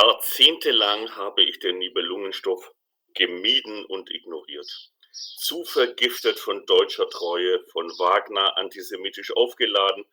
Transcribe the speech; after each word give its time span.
Jahrzehntelang 0.00 1.16
habe 1.16 1.42
ich 1.42 1.58
den 1.58 1.78
Nibelungenstoff 1.78 2.72
gemieden 3.14 3.84
und 3.86 4.08
ignoriert. 4.14 4.70
Zu 5.10 5.64
vergiftet 5.64 6.38
von 6.38 6.64
deutscher 6.66 7.10
Treue, 7.10 7.64
von 7.72 7.88
Wagner 7.98 8.56
antisemitisch 8.56 9.32
aufgeladen, 9.32 10.04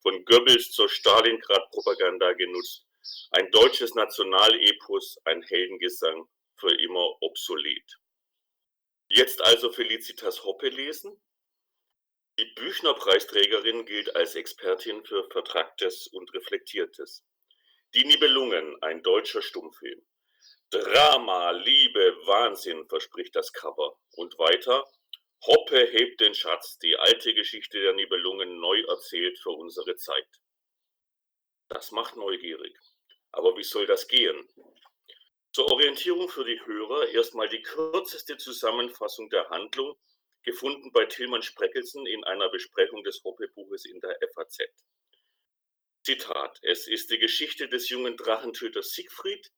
von 0.00 0.24
Goebbels 0.24 0.70
zur 0.70 0.88
Stalingrad-Propaganda 0.88 2.32
genutzt. 2.32 2.86
Ein 3.32 3.50
deutsches 3.50 3.94
Nationalepos, 3.94 5.18
ein 5.24 5.42
Heldengesang, 5.42 6.26
für 6.56 6.74
immer 6.80 7.20
obsolet. 7.20 7.98
Jetzt 9.08 9.44
also 9.44 9.70
Felicitas 9.70 10.44
Hoppe 10.44 10.70
lesen? 10.70 11.20
Die 12.38 12.50
Büchner-Preisträgerin 12.56 13.84
gilt 13.84 14.16
als 14.16 14.36
Expertin 14.36 15.04
für 15.04 15.28
Vertracktes 15.30 16.06
und 16.06 16.32
Reflektiertes. 16.32 17.22
Die 17.94 18.04
Nibelungen, 18.04 18.82
ein 18.82 19.04
deutscher 19.04 19.40
Stummfilm. 19.40 20.04
Drama, 20.70 21.52
Liebe, 21.52 22.16
Wahnsinn, 22.26 22.88
verspricht 22.88 23.36
das 23.36 23.52
Cover. 23.52 23.96
Und 24.16 24.36
weiter, 24.36 24.84
Hoppe 25.46 25.86
hebt 25.92 26.20
den 26.20 26.34
Schatz, 26.34 26.76
die 26.80 26.96
alte 26.96 27.32
Geschichte 27.34 27.80
der 27.80 27.92
Nibelungen 27.92 28.58
neu 28.58 28.80
erzählt 28.88 29.38
für 29.38 29.50
unsere 29.50 29.94
Zeit. 29.94 30.26
Das 31.68 31.92
macht 31.92 32.16
neugierig. 32.16 32.76
Aber 33.30 33.56
wie 33.56 33.62
soll 33.62 33.86
das 33.86 34.08
gehen? 34.08 34.48
Zur 35.52 35.70
Orientierung 35.70 36.28
für 36.28 36.44
die 36.44 36.60
Hörer 36.66 37.10
erstmal 37.10 37.48
die 37.48 37.62
kürzeste 37.62 38.36
Zusammenfassung 38.36 39.30
der 39.30 39.48
Handlung, 39.50 39.96
gefunden 40.42 40.90
bei 40.90 41.04
Tilman 41.06 41.42
Spreckelsen 41.42 42.04
in 42.06 42.24
einer 42.24 42.48
Besprechung 42.48 43.04
des 43.04 43.22
Hoppe-Buches 43.22 43.84
in 43.84 44.00
der 44.00 44.18
FAZ. 44.34 44.58
Zitat: 46.06 46.58
Es 46.60 46.86
ist 46.86 47.10
die 47.10 47.18
Geschichte 47.18 47.66
des 47.66 47.88
jungen 47.88 48.18
Drachentöters 48.18 48.90
Siegfried, 48.90 49.50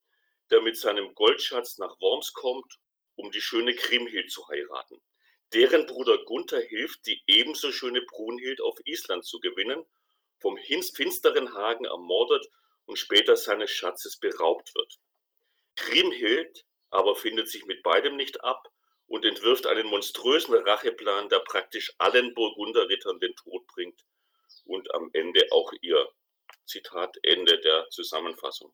der 0.52 0.60
mit 0.62 0.77
seinem 0.77 1.12
Goldschatz 1.16 1.78
nach 1.78 1.98
Worms 1.98 2.34
kommt, 2.34 2.78
um 3.16 3.32
die 3.32 3.41
schöne 3.41 3.74
Kriemhild 3.74 4.30
zu 4.30 4.46
heiraten. 4.46 5.02
Deren 5.52 5.87
Bruder 5.87 6.24
Gunther 6.24 6.60
hilft, 6.60 7.04
die 7.06 7.21
ebenso 7.26 7.73
schöne 7.73 8.01
Brunhild 8.02 8.60
auf 8.60 8.79
Island 8.84 9.24
zu 9.24 9.40
gewinnen, 9.40 9.84
vom 10.38 10.56
finsteren 10.56 11.52
Hagen 11.52 11.84
ermordet 11.84 12.46
und 12.84 12.96
später 12.96 13.37
seines 13.37 13.73
Schatzes 13.73 14.16
beraubt 14.16 14.73
wird. 14.76 15.01
Kriemhild 15.74 16.65
aber 16.90 17.16
findet 17.16 17.49
sich 17.49 17.66
mit 17.66 17.82
beidem 17.82 18.15
nicht 18.15 18.45
ab 18.45 18.68
und 19.09 19.24
entwirft 19.24 19.66
einen 19.66 19.88
monströsen 19.88 20.54
Racheplan, 20.54 21.28
der 21.28 21.40
praktisch 21.40 21.93
allen 21.99 22.34
Burgunderrittern 22.34 23.18
den 23.18 23.34
Tod 23.34 23.66
bringt 23.66 24.04
und 24.65 24.95
am 24.95 25.10
Ende 25.12 25.49
auch 25.51 25.73
ihr 25.80 26.09
Zitat 26.66 27.16
Ende 27.22 27.59
der 27.60 27.88
Zusammenfassung. 27.90 28.72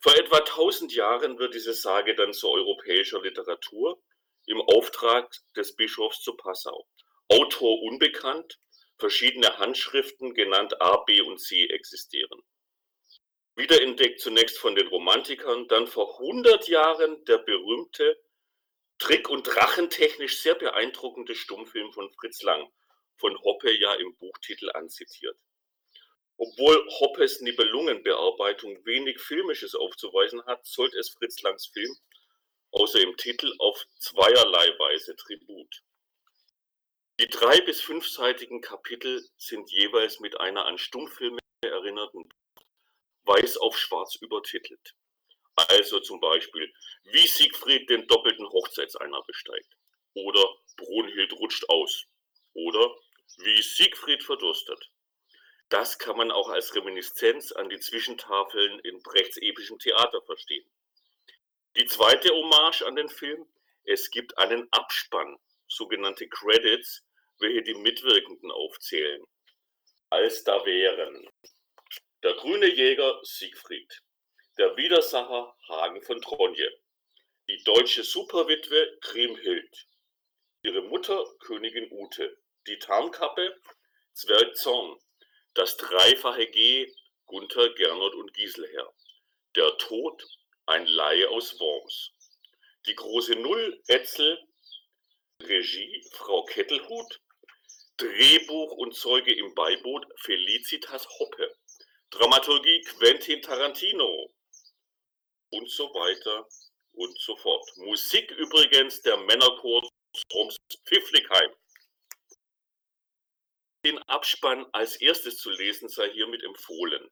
Vor 0.00 0.14
etwa 0.16 0.38
1000 0.38 0.94
Jahren 0.94 1.38
wird 1.38 1.54
diese 1.54 1.74
Sage 1.74 2.14
dann 2.14 2.32
zu 2.32 2.48
europäischer 2.50 3.20
Literatur 3.20 4.02
im 4.46 4.60
Auftrag 4.62 5.30
des 5.56 5.76
Bischofs 5.76 6.22
zu 6.22 6.36
Passau. 6.36 6.86
Autor 7.28 7.82
unbekannt, 7.82 8.58
verschiedene 8.96 9.58
Handschriften, 9.58 10.34
genannt 10.34 10.80
A, 10.80 10.98
B 11.04 11.20
und 11.20 11.38
C, 11.38 11.66
existieren. 11.66 12.42
Wiederentdeckt 13.56 14.20
zunächst 14.20 14.58
von 14.58 14.74
den 14.74 14.86
Romantikern, 14.86 15.68
dann 15.68 15.86
vor 15.86 16.18
100 16.18 16.68
Jahren 16.68 17.24
der 17.26 17.38
berühmte, 17.38 18.18
trick- 18.98 19.28
und 19.28 19.42
drachentechnisch 19.44 20.40
sehr 20.40 20.54
beeindruckende 20.54 21.34
Stummfilm 21.34 21.92
von 21.92 22.10
Fritz 22.12 22.42
Lang, 22.42 22.72
von 23.16 23.38
Hoppe 23.42 23.70
ja 23.70 23.94
im 23.94 24.16
Buchtitel 24.16 24.70
anzitiert. 24.70 25.36
Obwohl 26.42 26.88
Hoppes 27.00 27.42
Nibelungenbearbeitung 27.42 28.82
wenig 28.86 29.20
Filmisches 29.20 29.74
aufzuweisen 29.74 30.42
hat, 30.46 30.64
zollt 30.64 30.94
es 30.94 31.10
Fritz 31.10 31.42
Langs 31.42 31.66
Film 31.66 31.94
außer 32.70 33.00
im 33.00 33.14
Titel 33.18 33.52
auf 33.58 33.84
zweierlei 33.98 34.68
Weise 34.78 35.14
Tribut. 35.16 35.82
Die 37.20 37.28
drei- 37.28 37.60
bis 37.60 37.82
fünfseitigen 37.82 38.62
Kapitel 38.62 39.28
sind 39.36 39.70
jeweils 39.70 40.20
mit 40.20 40.40
einer 40.40 40.64
an 40.64 40.78
Stummfilme 40.78 41.40
erinnerten 41.62 42.26
weiß 43.24 43.58
auf 43.58 43.76
schwarz 43.76 44.16
übertitelt. 44.22 44.94
Also 45.56 46.00
zum 46.00 46.20
Beispiel, 46.20 46.72
wie 47.04 47.26
Siegfried 47.26 47.90
den 47.90 48.06
doppelten 48.06 48.48
Hochzeitseiner 48.48 49.22
besteigt. 49.26 49.76
Oder 50.14 50.42
Brunhild 50.78 51.34
rutscht 51.34 51.68
aus. 51.68 52.06
Oder 52.54 52.96
wie 53.36 53.60
Siegfried 53.60 54.22
verdurstet. 54.24 54.90
Das 55.70 56.00
kann 56.00 56.16
man 56.16 56.32
auch 56.32 56.48
als 56.48 56.74
Reminiszenz 56.74 57.52
an 57.52 57.68
die 57.68 57.78
Zwischentafeln 57.78 58.80
in 58.80 59.00
Brechts 59.02 59.36
epischem 59.36 59.78
Theater 59.78 60.20
verstehen. 60.22 60.68
Die 61.76 61.86
zweite 61.86 62.30
Hommage 62.30 62.82
an 62.82 62.96
den 62.96 63.08
Film, 63.08 63.46
es 63.84 64.10
gibt 64.10 64.36
einen 64.36 64.66
Abspann, 64.72 65.38
sogenannte 65.68 66.28
Credits, 66.28 67.04
welche 67.38 67.62
die 67.62 67.74
Mitwirkenden 67.74 68.50
aufzählen. 68.50 69.24
Als 70.10 70.42
da 70.42 70.66
wären 70.66 71.30
der 72.24 72.34
grüne 72.34 72.66
Jäger 72.66 73.20
Siegfried, 73.22 74.02
der 74.58 74.76
Widersacher 74.76 75.56
Hagen 75.68 76.02
von 76.02 76.20
Tronje, 76.20 76.68
die 77.48 77.62
deutsche 77.62 78.02
Superwitwe 78.02 78.98
Kriemhild, 79.02 79.86
ihre 80.62 80.82
Mutter 80.82 81.24
Königin 81.38 81.88
Ute, 81.92 82.36
die 82.66 82.78
Tarnkappe 82.80 83.56
Zwerg 84.12 84.56
Zorn, 84.56 84.98
das 85.60 85.76
dreifache 85.76 86.46
G 86.46 86.90
Gunther, 87.26 87.68
Gernot 87.74 88.14
und 88.14 88.32
Giselher. 88.32 88.94
Der 89.54 89.76
Tod 89.76 90.24
ein 90.64 90.86
Laie 90.86 91.28
aus 91.28 91.60
Worms. 91.60 92.12
Die 92.86 92.94
große 92.94 93.34
Null 93.34 93.82
Etzel, 93.86 94.42
Regie 95.42 96.02
Frau 96.12 96.44
Kettelhut, 96.44 97.20
Drehbuch 97.98 98.72
und 98.72 98.96
Zeuge 98.96 99.34
im 99.34 99.54
Beiboot 99.54 100.06
Felicitas 100.22 101.06
Hoppe, 101.18 101.54
Dramaturgie 102.08 102.80
Quentin 102.84 103.42
Tarantino 103.42 104.32
und 105.50 105.70
so 105.70 105.92
weiter 105.92 106.48
und 106.92 107.20
so 107.20 107.36
fort. 107.36 107.70
Musik 107.76 108.30
übrigens 108.30 109.02
der 109.02 109.18
Männerchor 109.18 109.86
Worms 110.32 110.56
Pfiffligheim. 110.86 111.54
Abspann 114.10 114.66
als 114.72 114.96
erstes 114.96 115.38
zu 115.38 115.50
lesen 115.50 115.88
sei 115.88 116.10
hiermit 116.10 116.42
empfohlen. 116.42 117.10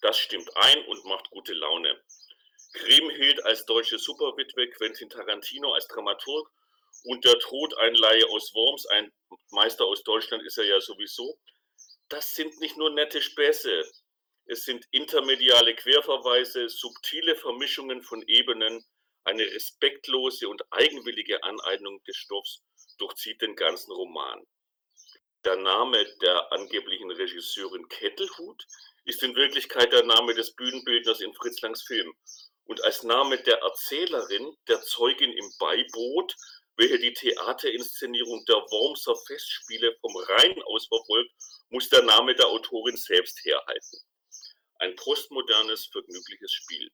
Das 0.00 0.18
stimmt 0.18 0.50
ein 0.56 0.84
und 0.86 1.04
macht 1.04 1.30
gute 1.30 1.52
Laune. 1.52 2.00
Kriemhild 2.72 3.44
als 3.44 3.66
deutsche 3.66 3.98
Superwitwe, 3.98 4.70
Quentin 4.70 5.10
Tarantino 5.10 5.72
als 5.74 5.88
Dramaturg 5.88 6.50
und 7.04 7.24
der 7.24 7.38
Tod 7.38 7.76
ein 7.78 7.94
Laie 7.94 8.26
aus 8.28 8.54
Worms, 8.54 8.86
ein 8.86 9.12
Meister 9.50 9.84
aus 9.84 10.04
Deutschland 10.04 10.44
ist 10.44 10.58
er 10.58 10.64
ja 10.64 10.80
sowieso. 10.80 11.38
Das 12.08 12.34
sind 12.34 12.58
nicht 12.60 12.76
nur 12.76 12.90
nette 12.90 13.20
Späße, 13.20 13.84
es 14.46 14.64
sind 14.64 14.84
intermediale 14.90 15.76
Querverweise, 15.76 16.68
subtile 16.68 17.36
Vermischungen 17.36 18.02
von 18.02 18.20
Ebenen, 18.26 18.84
eine 19.22 19.44
respektlose 19.44 20.48
und 20.48 20.62
eigenwillige 20.72 21.42
Aneignung 21.44 22.02
des 22.02 22.16
Stoffs 22.16 22.60
durchzieht 22.98 23.40
den 23.42 23.54
ganzen 23.54 23.92
Roman. 23.92 24.44
Der 25.44 25.56
Name 25.56 26.04
der 26.20 26.52
angeblichen 26.52 27.10
Regisseurin 27.10 27.88
Kettelhut 27.88 28.66
ist 29.04 29.22
in 29.22 29.34
Wirklichkeit 29.34 29.90
der 29.90 30.04
Name 30.04 30.34
des 30.34 30.54
Bühnenbildners 30.54 31.22
in 31.22 31.32
Fritz 31.32 31.62
Langs 31.62 31.82
Film 31.82 32.14
und 32.64 32.84
als 32.84 33.04
Name 33.04 33.42
der 33.42 33.56
Erzählerin, 33.58 34.54
der 34.68 34.82
Zeugin 34.82 35.32
im 35.32 35.50
Beiboot, 35.58 36.36
welche 36.76 36.98
die 36.98 37.14
Theaterinszenierung 37.14 38.44
der 38.44 38.56
Wormser 38.56 39.16
Festspiele 39.26 39.96
vom 40.02 40.14
Rhein 40.14 40.62
aus 40.64 40.86
verfolgt, 40.88 41.32
muss 41.70 41.88
der 41.88 42.02
Name 42.02 42.34
der 42.34 42.46
Autorin 42.46 42.96
selbst 42.98 43.42
herhalten. 43.42 43.98
Ein 44.78 44.94
postmodernes, 44.96 45.86
vergnügliches 45.86 46.52
Spiel. 46.52 46.90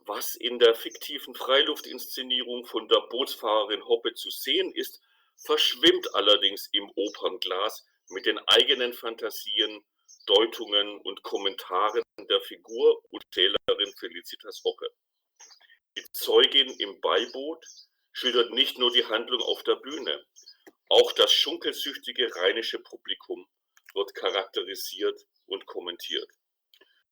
Was 0.00 0.34
in 0.34 0.58
der 0.58 0.74
fiktiven 0.74 1.36
Freiluftinszenierung 1.36 2.66
von 2.66 2.88
der 2.88 3.00
Bootsfahrerin 3.10 3.84
Hoppe 3.86 4.14
zu 4.14 4.30
sehen 4.30 4.72
ist, 4.74 5.00
verschwimmt 5.44 6.14
allerdings 6.14 6.68
im 6.72 6.90
Opernglas 6.94 7.84
mit 8.08 8.26
den 8.26 8.38
eigenen 8.46 8.94
Fantasien, 8.94 9.84
Deutungen 10.26 11.00
und 11.00 11.22
Kommentaren 11.22 12.02
der 12.28 12.40
Figur 12.42 13.02
und 13.10 13.22
Zählerin 13.32 13.92
Felicitas 13.98 14.62
Hoppe. 14.64 14.88
Die 15.96 16.04
Zeugin 16.12 16.68
im 16.78 17.00
Beiboot 17.00 17.64
schildert 18.12 18.52
nicht 18.52 18.78
nur 18.78 18.92
die 18.92 19.04
Handlung 19.04 19.40
auf 19.42 19.62
der 19.64 19.76
Bühne, 19.76 20.24
auch 20.88 21.12
das 21.12 21.32
schunkelsüchtige 21.32 22.34
rheinische 22.36 22.78
Publikum 22.78 23.48
wird 23.94 24.14
charakterisiert 24.14 25.20
und 25.46 25.66
kommentiert. 25.66 26.30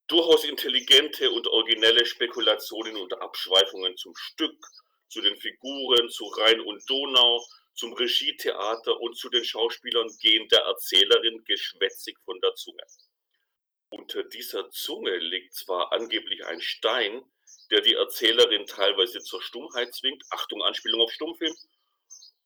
Durchaus 0.07 0.45
intelligente 0.45 1.31
und 1.31 1.49
originelle 1.49 2.05
Spekulationen 2.05 2.97
und 2.97 3.15
Abschweifungen 3.15 3.97
zum 3.97 4.15
Stück, 4.17 4.57
zu 5.09 5.23
den 5.23 5.37
Figuren, 5.37 6.09
zu 6.11 6.27
Rhein 6.27 6.61
und 6.61 6.89
Donau, 6.89 7.45
zum 7.75 7.93
Regietheater 7.93 9.01
und 9.01 9.17
zu 9.17 9.29
den 9.29 9.45
Schauspielern 9.45 10.09
gehen 10.21 10.49
der 10.49 10.61
Erzählerin 10.61 11.45
geschwätzig 11.45 12.19
von 12.25 12.41
der 12.41 12.55
Zunge. 12.55 12.85
Unter 13.91 14.25
dieser 14.25 14.71
Zunge 14.71 15.17
liegt 15.17 15.55
zwar 15.55 15.93
angeblich 15.93 16.45
ein 16.47 16.61
Stein, 16.61 17.25
der 17.71 17.81
die 17.81 17.95
Erzählerin 17.95 18.67
teilweise 18.67 19.21
zur 19.21 19.43
Stummheit 19.43 19.95
zwingt, 19.95 20.25
Achtung, 20.31 20.63
Anspielung 20.63 21.01
auf 21.01 21.13
Stummfilm, 21.13 21.55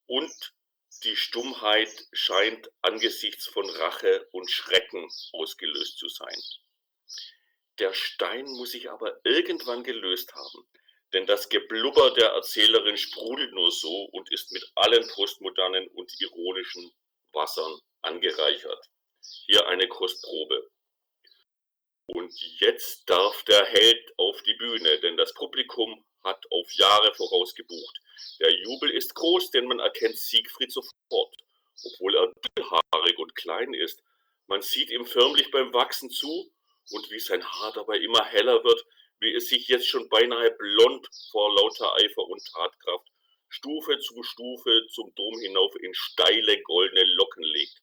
und 0.07 0.55
die 1.05 1.17
Stummheit 1.17 2.09
scheint 2.13 2.71
angesichts 2.83 3.47
von 3.47 3.69
Rache 3.69 4.27
und 4.33 4.51
Schrecken 4.51 5.09
ausgelöst 5.33 5.99
zu 5.99 6.09
sein. 6.09 6.37
Der 7.79 7.93
Stein 7.93 8.47
muss 8.47 8.73
sich 8.73 8.91
aber 8.91 9.21
irgendwann 9.25 9.85
gelöst 9.85 10.35
haben, 10.35 10.69
denn 11.13 11.27
das 11.27 11.49
Geblubber 11.49 12.11
der 12.11 12.31
Erzählerin 12.31 12.97
sprudelt 12.97 13.53
nur 13.53 13.71
so 13.73 14.05
und 14.13 14.31
ist 14.31 14.53
mit 14.53 14.65
allen 14.75 15.07
postmodernen 15.09 15.89
und 15.89 16.13
ironischen 16.21 16.93
Wassern 17.33 17.79
angereichert. 18.03 18.87
Hier 19.47 19.67
eine 19.67 19.89
Kostprobe. 19.89 20.71
Und 22.07 22.33
jetzt 22.61 23.09
darf 23.09 23.43
der 23.45 23.65
Held 23.67 24.13
auf 24.17 24.43
die 24.43 24.55
Bühne, 24.55 24.99
denn 25.01 25.17
das 25.17 25.35
Publikum 25.35 26.05
hat 26.25 26.43
auf 26.51 26.73
Jahre 26.73 27.15
voraus 27.15 27.55
gebucht. 27.55 28.01
Der 28.41 28.51
Jubel 28.51 28.91
ist 28.91 29.15
groß, 29.15 29.51
denn 29.51 29.67
man 29.67 29.79
erkennt 29.79 30.19
Siegfried 30.19 30.73
sofort, 30.73 31.37
obwohl 31.85 32.17
er 32.17 32.33
dünnhaarig 32.57 33.19
und 33.19 33.35
klein 33.35 33.75
ist. 33.75 34.03
Man 34.47 34.63
sieht 34.63 34.91
ihm 34.91 35.07
förmlich 35.07 35.51
beim 35.51 35.73
Wachsen 35.73 36.11
zu 36.11 36.51
und 36.91 37.11
wie 37.11 37.21
sein 37.21 37.45
Haar 37.45 37.73
dabei 37.75 37.99
immer 37.99 38.25
heller 38.25 38.65
wird, 38.65 38.85
sich 39.39 39.69
jetzt 39.69 39.89
schon 39.89 40.09
beinahe 40.09 40.51
blond 40.53 41.09
vor 41.31 41.55
lauter 41.55 41.95
Eifer 41.95 42.25
und 42.27 42.43
Tatkraft 42.53 43.09
Stufe 43.51 43.99
zu 43.99 44.23
Stufe 44.23 44.87
zum 44.91 45.15
Dom 45.15 45.39
hinauf 45.41 45.75
in 45.81 45.95
steile 45.95 46.61
goldene 46.63 47.05
Locken 47.15 47.43
legt. 47.43 47.83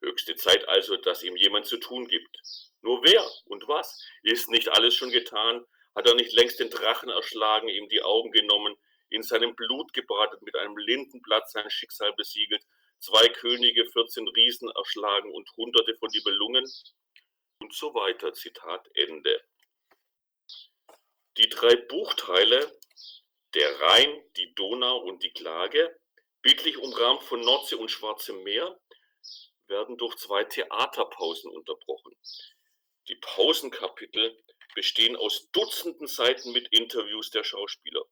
Höchste 0.00 0.34
Zeit 0.36 0.66
also, 0.68 0.96
dass 0.96 1.22
ihm 1.22 1.36
jemand 1.36 1.66
zu 1.66 1.76
tun 1.76 2.08
gibt. 2.08 2.40
Nur 2.80 3.02
wer 3.04 3.24
und 3.46 3.68
was? 3.68 4.02
Ist 4.22 4.48
nicht 4.48 4.68
alles 4.68 4.94
schon 4.94 5.10
getan? 5.10 5.64
Hat 5.94 6.06
er 6.06 6.14
nicht 6.14 6.32
längst 6.32 6.60
den 6.60 6.70
Drachen 6.70 7.10
erschlagen, 7.10 7.68
ihm 7.68 7.88
die 7.88 8.02
Augen 8.02 8.30
genommen, 8.30 8.76
in 9.10 9.22
seinem 9.22 9.54
Blut 9.56 9.92
gebratet, 9.92 10.42
mit 10.42 10.56
einem 10.56 10.76
Lindenblatt 10.76 11.50
sein 11.50 11.68
Schicksal 11.70 12.12
besiegelt, 12.14 12.62
zwei 12.98 13.28
Könige, 13.28 13.84
14 13.86 14.28
Riesen 14.28 14.70
erschlagen 14.70 15.32
und 15.32 15.50
hunderte 15.56 15.96
von 15.96 16.08
Nibelungen? 16.12 16.64
Und 17.60 17.74
so 17.74 17.92
weiter. 17.94 18.32
Zitat 18.32 18.88
Ende. 18.94 19.42
Die 21.38 21.48
drei 21.48 21.76
Buchteile, 21.76 22.76
der 23.54 23.80
Rhein, 23.80 24.24
die 24.36 24.52
Donau 24.54 24.98
und 24.98 25.22
die 25.22 25.32
Klage, 25.32 25.96
bildlich 26.42 26.78
umrahmt 26.78 27.22
von 27.22 27.40
Nordsee 27.40 27.76
und 27.76 27.90
Schwarzem 27.90 28.42
Meer, 28.42 28.76
werden 29.68 29.96
durch 29.98 30.16
zwei 30.16 30.42
Theaterpausen 30.42 31.52
unterbrochen. 31.52 32.16
Die 33.06 33.14
Pausenkapitel 33.16 34.42
bestehen 34.74 35.14
aus 35.14 35.48
Dutzenden 35.52 36.08
Seiten 36.08 36.50
mit 36.50 36.66
Interviews 36.72 37.30
der 37.30 37.44
Schauspieler. 37.44 38.04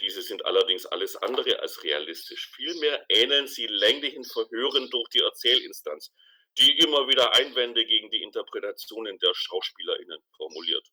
Diese 0.00 0.22
sind 0.22 0.46
allerdings 0.46 0.86
alles 0.86 1.16
andere 1.16 1.60
als 1.60 1.84
realistisch. 1.84 2.50
Vielmehr 2.56 3.04
ähneln 3.10 3.46
sie 3.46 3.66
länglichen 3.66 4.24
Verhören 4.24 4.88
durch 4.88 5.08
die 5.10 5.20
Erzählinstanz, 5.20 6.12
die 6.58 6.78
immer 6.78 7.08
wieder 7.08 7.34
Einwände 7.34 7.84
gegen 7.84 8.10
die 8.10 8.22
Interpretationen 8.22 9.18
der 9.18 9.34
SchauspielerInnen 9.34 10.24
formuliert. 10.36 10.88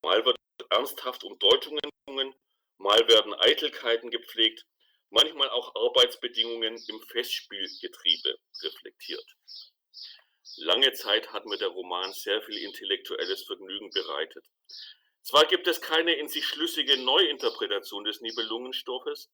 Mal 0.00 0.24
wird 0.24 0.36
ernsthaft 0.70 1.24
um 1.24 1.38
Deutungen, 1.38 2.34
mal 2.78 3.08
werden 3.08 3.34
Eitelkeiten 3.34 4.10
gepflegt, 4.10 4.66
manchmal 5.10 5.50
auch 5.50 5.74
Arbeitsbedingungen 5.74 6.76
im 6.88 7.00
Festspielgetriebe 7.02 8.36
reflektiert. 8.62 9.26
Lange 10.56 10.92
Zeit 10.92 11.32
hat 11.32 11.46
mir 11.46 11.58
der 11.58 11.68
Roman 11.68 12.12
sehr 12.12 12.40
viel 12.42 12.58
intellektuelles 12.58 13.44
Vergnügen 13.44 13.90
bereitet. 13.90 14.44
Zwar 15.22 15.46
gibt 15.46 15.66
es 15.66 15.80
keine 15.80 16.14
in 16.14 16.28
sich 16.28 16.46
schlüssige 16.46 16.96
Neuinterpretation 16.98 18.04
des 18.04 18.20
Nibelungenstoffes, 18.20 19.30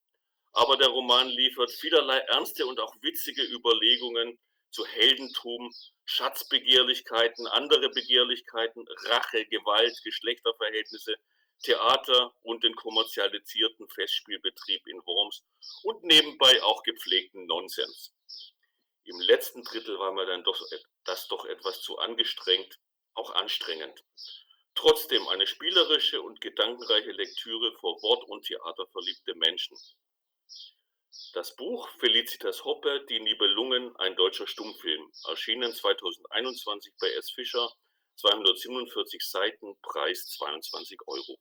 aber 0.53 0.77
der 0.77 0.87
Roman 0.87 1.27
liefert 1.27 1.71
vielerlei 1.71 2.17
ernste 2.17 2.65
und 2.65 2.79
auch 2.79 2.95
witzige 3.01 3.43
Überlegungen 3.43 4.39
zu 4.71 4.85
Heldentum, 4.85 5.73
Schatzbegehrlichkeiten, 6.05 7.47
andere 7.47 7.89
Begehrlichkeiten, 7.89 8.85
Rache, 9.05 9.45
Gewalt, 9.45 10.01
Geschlechterverhältnisse, 10.03 11.15
Theater 11.63 12.33
und 12.41 12.63
den 12.63 12.75
kommerzialisierten 12.75 13.87
Festspielbetrieb 13.89 14.87
in 14.87 14.97
Worms 15.05 15.43
und 15.83 16.03
nebenbei 16.03 16.61
auch 16.63 16.81
gepflegten 16.83 17.45
Nonsens. 17.45 18.13
Im 19.03 19.19
letzten 19.19 19.63
Drittel 19.63 19.97
war 19.99 20.11
mir 20.11 20.25
dann 20.25 20.43
doch, 20.43 20.59
das 21.05 21.27
doch 21.27 21.45
etwas 21.45 21.81
zu 21.81 21.97
angestrengt, 21.99 22.79
auch 23.13 23.31
anstrengend. 23.31 24.03
Trotzdem 24.75 25.27
eine 25.27 25.45
spielerische 25.47 26.21
und 26.21 26.39
gedankenreiche 26.41 27.11
Lektüre 27.11 27.73
vor 27.79 28.01
Wort- 28.01 28.27
und 28.29 28.45
Theater 28.45 28.87
verliebte 28.87 29.35
Menschen. 29.35 29.77
Das 31.33 31.55
Buch 31.57 31.89
Felicitas 31.99 32.63
Hoppe, 32.63 33.05
Die 33.09 33.19
Nibelungen, 33.19 33.93
ein 33.97 34.15
deutscher 34.15 34.47
Stummfilm, 34.47 35.11
erschienen 35.27 35.73
2021 35.73 36.93
bei 36.99 37.07
S. 37.11 37.31
Fischer, 37.31 37.69
247 38.15 39.21
Seiten, 39.21 39.77
Preis 39.81 40.25
22 40.27 40.99
Euro. 41.07 41.37